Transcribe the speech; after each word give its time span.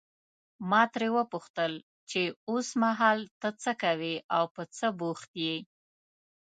ما 0.69 0.81
ترې 0.93 1.09
وپوښتل 1.17 1.73
چې 2.09 2.21
اوسمهال 2.49 3.19
ته 3.39 3.49
څه 3.61 3.71
کوې 3.83 4.15
او 4.35 4.43
په 4.55 4.61
څه 4.77 4.87
بوخت 4.99 5.31
یې. 5.45 5.55